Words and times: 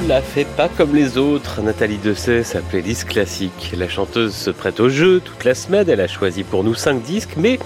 ne 0.00 0.08
la 0.08 0.22
fait 0.22 0.46
pas 0.56 0.68
comme 0.68 0.94
les 0.94 1.18
autres. 1.18 1.60
Nathalie 1.60 1.98
Dessay, 1.98 2.44
sa 2.44 2.60
playlist 2.60 3.04
classique. 3.04 3.74
La 3.76 3.88
chanteuse 3.88 4.34
se 4.34 4.50
prête 4.50 4.80
au 4.80 4.88
jeu 4.88 5.20
toute 5.20 5.44
la 5.44 5.54
semaine. 5.54 5.88
Elle 5.88 6.00
a 6.00 6.08
choisi 6.08 6.44
pour 6.44 6.64
nous 6.64 6.74
cinq 6.74 7.02
disques, 7.02 7.34
mais 7.36 7.58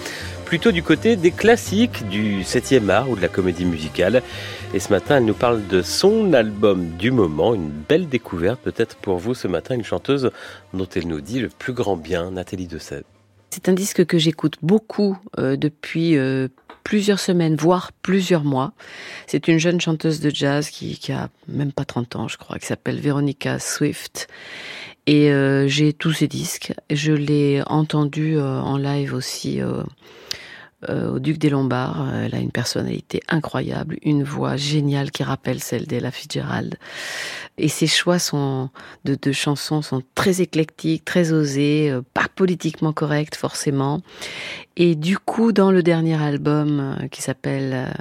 plutôt 0.45 0.73
du 0.73 0.83
côté 0.83 1.17
des 1.17 1.31
classiques, 1.31 2.09
du 2.09 2.43
7e 2.43 2.89
art 2.89 3.09
ou 3.09 3.17
de 3.17 3.23
la 3.23 3.29
comédie 3.29 3.65
musicale. 3.65 4.23
Et 4.75 4.81
ce 4.81 4.91
matin, 4.91 5.19
elle 5.19 5.25
nous 5.25 5.35
parle 5.35 5.67
de 5.69 5.83
son 5.83 6.33
album 6.33 6.91
du 6.99 7.11
moment, 7.11 7.55
une 7.55 7.71
belle 7.71 8.09
découverte 8.09 8.61
peut-être 8.61 8.97
pour 8.97 9.19
vous 9.19 9.35
ce 9.35 9.47
matin, 9.47 9.75
une 9.75 9.85
chanteuse 9.85 10.31
dont 10.75 10.89
elle 10.97 11.07
nous 11.07 11.21
dit 11.21 11.41
le 11.41 11.49
plus 11.49 11.75
grand 11.75 11.97
bien, 11.97 12.33
Nathalie 12.33 12.67
Dessay. 12.67 13.03
C'est 13.57 13.71
un 13.71 13.73
disque 13.73 14.05
que 14.05 14.19
j'écoute 14.19 14.59
beaucoup 14.61 15.17
euh, 15.39 15.57
depuis 15.57 16.19
euh, 16.19 16.49
plusieurs 16.85 17.19
semaines, 17.19 17.57
voire 17.57 17.91
plusieurs 18.03 18.45
mois. 18.45 18.75
C'est 19.27 19.49
une 19.49 19.57
jeune 19.57 19.81
chanteuse 19.81 20.21
de 20.21 20.29
jazz 20.29 20.69
qui, 20.69 21.01
a 21.11 21.31
même 21.49 21.73
pas 21.73 21.87
30 21.87 22.17
ans, 22.17 22.29
je 22.29 22.37
crois, 22.37 22.59
qui 22.59 22.67
s'appelle 22.67 23.01
Veronica 23.01 23.59
Swift. 23.59 24.29
Et 25.07 25.31
euh, 25.31 25.67
j'ai 25.69 25.95
tous 25.95 26.13
ses 26.13 26.29
disques. 26.29 26.75
Je 26.91 27.15
l'ai 27.15 27.63
entendu 27.67 28.39
en 28.39 28.77
live 28.77 29.15
aussi 29.15 29.63
euh, 30.89 31.13
au 31.13 31.19
Duc 31.19 31.39
des 31.39 31.51
Lombards. 31.51 32.15
Elle 32.15 32.35
a 32.35 32.39
une 32.39 32.51
personnalité 32.51 33.21
incroyable, 33.29 33.99
une 34.03 34.23
voix 34.23 34.57
géniale 34.57 35.11
qui 35.11 35.23
rappelle 35.23 35.61
celle 35.61 35.87
d'Ella 35.87 36.11
Fitzgerald. 36.11 36.77
Et 37.59 37.69
ses 37.69 37.87
choix 37.87 38.19
sont 38.19 38.71
de, 39.05 39.17
de 39.21 39.33
chansons 39.33 39.83
sont 39.83 40.03
très 40.15 40.41
éclectiques, 40.41 41.05
très 41.05 41.33
osés, 41.33 41.91
euh, 41.91 42.03
pas 42.15 42.27
politiquement 42.35 42.93
corrects 42.93 43.37
forcément. 43.37 44.03
Et 44.77 44.95
du 44.95 45.19
coup, 45.19 45.53
dans 45.53 45.71
le 45.71 45.83
dernier 45.83 46.21
album 46.21 46.81
euh, 46.81 47.09
qui 47.09 47.23
s'appelle 47.23 47.93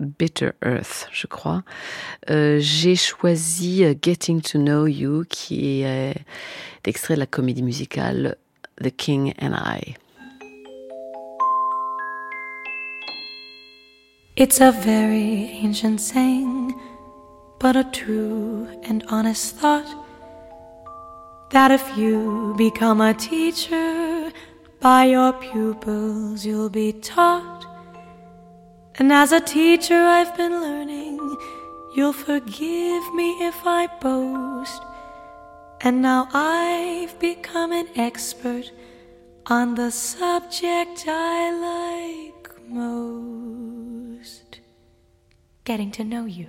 Bitter 0.00 0.50
Earth, 0.64 1.08
je 1.12 1.26
crois. 1.26 1.62
j'ai 2.28 2.96
choisi 2.96 3.84
Getting 4.02 4.40
to 4.40 4.58
Know 4.58 4.86
You, 4.86 5.24
qui 5.28 5.82
est 5.82 6.14
extrait 6.84 7.14
de 7.14 7.20
la 7.20 7.26
comédie 7.26 7.62
musicale 7.62 8.36
The 8.82 8.90
King 8.90 9.34
and 9.40 9.54
I. 9.54 9.94
It's 14.34 14.62
a 14.62 14.72
very 14.72 15.60
ancient 15.62 16.00
saying, 16.00 16.72
but 17.58 17.76
a 17.76 17.84
true 17.84 18.66
and 18.82 19.04
honest 19.08 19.56
thought 19.56 19.84
that 21.50 21.70
if 21.70 21.98
you 21.98 22.54
become 22.56 23.02
a 23.02 23.12
teacher, 23.12 24.32
by 24.80 25.04
your 25.04 25.34
pupils 25.34 26.46
you'll 26.46 26.70
be 26.70 26.94
taught. 26.94 27.66
And 28.94 29.12
as 29.12 29.32
a 29.32 29.40
teacher, 29.40 30.02
I've 30.02 30.34
been 30.34 30.62
learning, 30.62 31.18
you'll 31.94 32.14
forgive 32.14 33.12
me 33.12 33.32
if 33.46 33.66
I 33.66 33.86
boast. 34.00 34.82
And 35.82 36.00
now 36.00 36.26
I've 36.32 37.18
become 37.20 37.70
an 37.70 37.88
expert 37.96 38.72
on 39.44 39.74
the 39.74 39.90
subject 39.90 41.04
I 41.06 41.50
like 41.52 42.51
most 42.72 44.60
getting 45.64 45.90
to 45.90 46.02
know 46.02 46.24
you. 46.24 46.48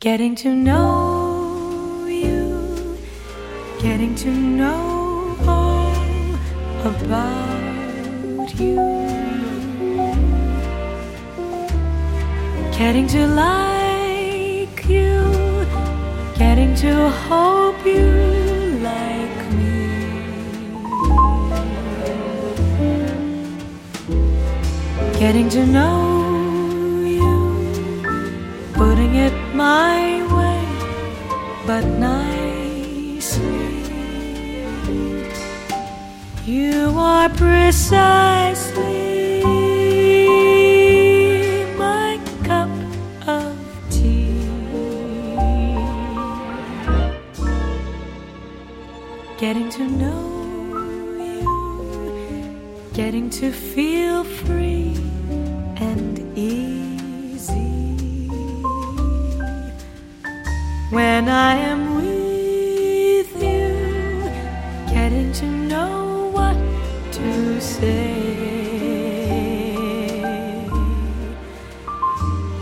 Getting 0.00 0.34
to 0.36 0.54
know 0.54 2.06
you, 2.06 2.98
getting 3.78 4.14
to 4.16 4.30
know 4.30 5.36
all 5.46 5.94
about 6.86 8.58
you. 8.58 8.76
Getting 12.78 13.06
to 13.08 13.26
like 13.26 14.88
you, 14.88 15.66
getting 16.38 16.74
to 16.76 17.10
hope 17.10 17.84
you 17.84 18.43
getting 25.24 25.48
to 25.48 25.64
know 25.64 27.00
you, 27.00 27.32
putting 28.74 29.14
it 29.14 29.32
my 29.54 30.20
way, 30.36 30.64
but 31.66 31.82
nicely. 31.98 33.40
You 36.44 36.92
are 36.98 37.30
precisely 37.30 38.82
my 41.78 42.20
cup 42.42 42.68
of 43.26 43.56
tea. 43.88 44.44
Getting 49.38 49.70
to 49.70 49.84
know 49.88 50.22
you, 51.32 52.90
getting 52.92 53.30
to 53.40 53.50
feel 53.50 54.22
free 54.22 55.13
when 60.94 61.28
I 61.28 61.54
am 61.56 61.96
with 61.96 63.42
you, 63.42 64.22
getting 64.94 65.32
to 65.32 65.44
know 65.44 66.30
what 66.32 66.56
to 67.12 67.60
say. 67.60 68.14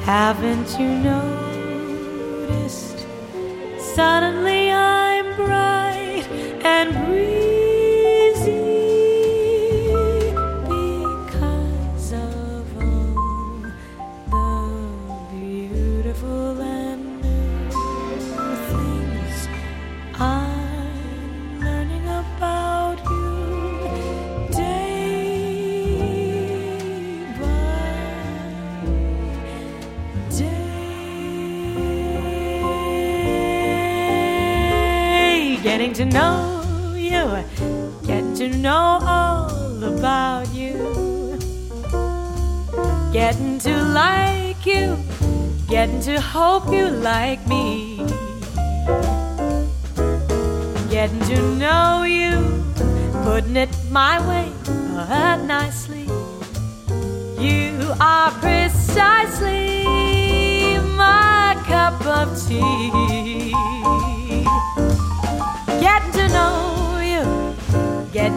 Haven't 0.04 0.78
you 0.80 0.88
noticed? 1.10 3.06
Suddenly 3.78 4.71
getting 35.92 36.10
to 36.10 36.18
know 36.18 36.94
you, 36.96 37.44
getting 38.06 38.34
to 38.34 38.48
know 38.48 38.98
all 39.02 39.84
about 39.84 40.48
you, 40.54 41.38
getting 43.12 43.58
to 43.58 43.76
like 43.92 44.64
you, 44.64 44.96
getting 45.68 46.00
to 46.00 46.18
hope 46.18 46.72
you 46.72 46.88
like 46.88 47.46
me, 47.46 47.98
getting 50.88 51.20
to 51.28 51.56
know 51.56 52.04
you, 52.04 52.64
putting 53.24 53.56
it 53.56 53.68
my 53.90 54.18
way 54.26 54.50
nicely. 55.46 56.08
You 57.38 57.92
are 58.00 58.30
precisely 58.40 59.84
my 60.96 61.62
cup 61.66 62.00
of 62.06 62.48
tea 62.48 63.52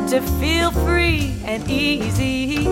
to 0.10 0.22
feel 0.40 0.72
free 0.72 1.36
and 1.46 1.68
easy 1.70 2.64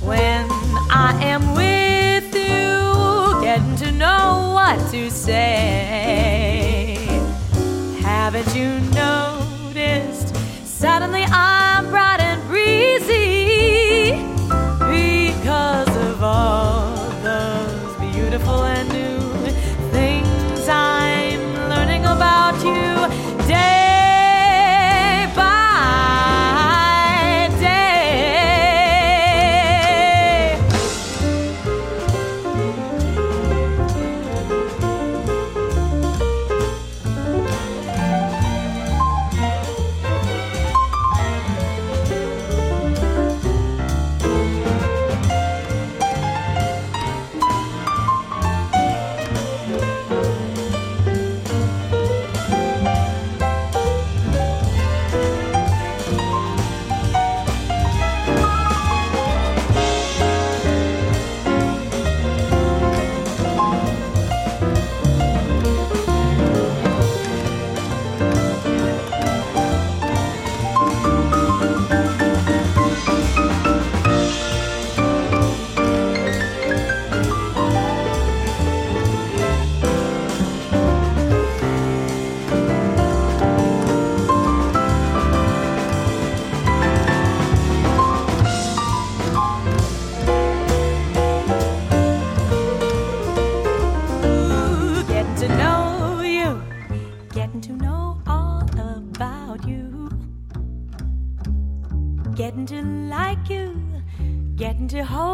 when 0.00 0.46
I 0.90 1.18
am 1.22 1.54
with 1.54 2.34
you, 2.34 3.40
getting 3.40 3.76
to 3.76 3.92
know 3.92 4.50
what 4.52 4.78
to 4.90 5.10
say. 5.10 6.98
Haven't 8.02 8.54
you 8.54 8.80
noticed? 8.90 10.36
Suddenly 10.66 11.24
I'm 11.24 11.59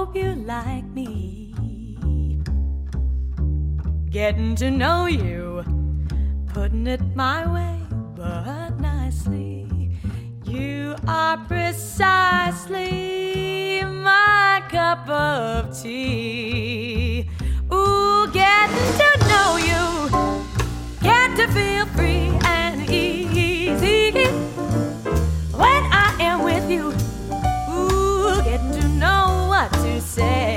hope 0.06 0.16
you 0.16 0.34
like 0.34 0.84
me. 0.84 1.52
Getting 4.10 4.54
to 4.56 4.70
know 4.70 5.06
you, 5.06 5.64
putting 6.54 6.86
it 6.86 7.00
my 7.14 7.50
way, 7.52 7.80
but 8.14 8.78
nicely. 8.78 9.66
You 10.44 10.94
are 11.08 11.38
precisely 11.48 12.82
my 13.82 14.62
cup 14.68 15.08
of 15.08 15.76
tea. 15.82 16.65
say. 30.06 30.55